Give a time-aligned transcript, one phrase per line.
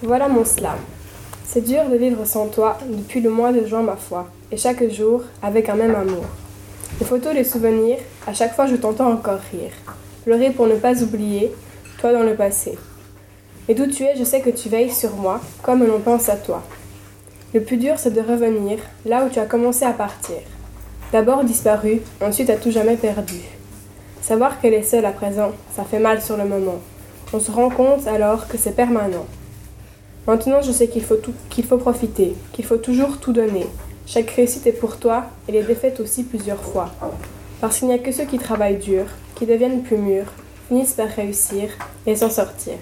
[0.00, 0.78] Voilà mon slam.
[1.44, 4.88] C'est dur de vivre sans toi depuis le mois de juin, ma foi, et chaque
[4.92, 6.24] jour avec un même amour.
[7.00, 9.72] Les photos, les souvenirs, à chaque fois je t'entends encore rire.
[10.22, 11.52] Pleurer pour ne pas oublier,
[11.98, 12.78] toi dans le passé.
[13.66, 16.36] Et d'où tu es, je sais que tu veilles sur moi, comme l'on pense à
[16.36, 16.62] toi.
[17.52, 20.36] Le plus dur, c'est de revenir là où tu as commencé à partir.
[21.10, 23.40] D'abord disparu, ensuite à tout jamais perdu.
[24.20, 26.78] Savoir qu'elle est seule à présent, ça fait mal sur le moment.
[27.32, 29.26] On se rend compte alors que c'est permanent.
[30.28, 31.16] Maintenant, je sais qu'il faut,
[31.48, 33.64] qu'il faut profiter, qu'il faut toujours tout donner.
[34.06, 36.90] Chaque réussite est pour toi et les défaites aussi plusieurs fois.
[37.62, 39.06] Parce qu'il n'y a que ceux qui travaillent dur,
[39.36, 40.30] qui deviennent plus mûrs,
[40.68, 41.70] finissent par réussir
[42.06, 42.74] et s'en sortir.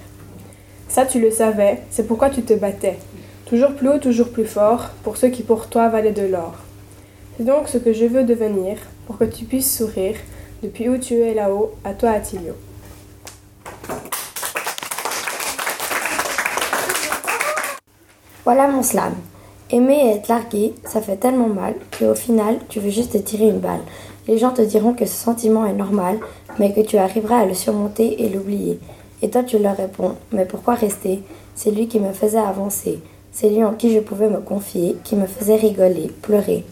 [0.89, 2.99] Ça, tu le savais, c'est pourquoi tu te battais.
[3.45, 6.57] Toujours plus haut, toujours plus fort, pour ceux qui pour toi valaient de l'or.
[7.37, 8.77] C'est donc ce que je veux devenir,
[9.07, 10.17] pour que tu puisses sourire,
[10.65, 12.55] depuis où tu es là-haut, à toi, Attilio.
[18.47, 19.13] Voilà mon slam.
[19.73, 23.49] Aimer et être largué, ça fait tellement mal qu'au final, tu veux juste te tirer
[23.49, 23.81] une balle.
[24.29, 26.21] Les gens te diront que ce sentiment est normal,
[26.61, 28.79] mais que tu arriveras à le surmonter et l'oublier.
[29.21, 31.25] Et toi, tu leur réponds Mais pourquoi rester?
[31.57, 33.01] C'est lui qui me faisait avancer.
[33.33, 36.65] C'est lui en qui je pouvais me confier, qui me faisait rigoler, pleurer.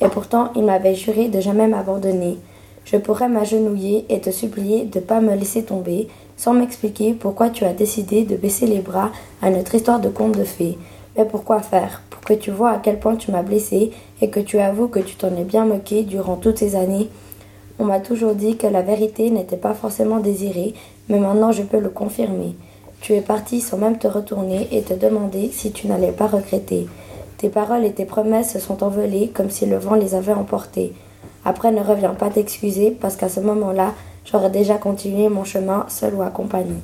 [0.00, 2.36] Et pourtant, il m'avait juré de jamais m'abandonner.
[2.84, 7.48] Je pourrais m'agenouiller et te supplier de ne pas me laisser tomber, sans m'expliquer pourquoi
[7.48, 10.76] tu as décidé de baisser les bras à notre histoire de conte de fées.
[11.16, 12.02] Mais pourquoi faire?
[12.10, 15.00] Pour que tu vois à quel point tu m'as blessé et que tu avoues que
[15.00, 17.08] tu t'en es bien moqué durant toutes ces années.
[17.78, 20.74] On m'a toujours dit que la vérité n'était pas forcément désirée,
[21.08, 22.54] mais maintenant je peux le confirmer.
[23.00, 26.86] Tu es parti sans même te retourner et te demander si tu n'allais pas regretter.
[27.38, 30.92] Tes paroles et tes promesses se sont envolées comme si le vent les avait emportées.
[31.44, 36.14] Après, ne reviens pas t'excuser parce qu'à ce moment-là, j'aurais déjà continué mon chemin seul
[36.14, 36.76] ou accompagné.